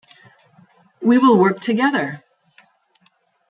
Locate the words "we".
0.99-1.19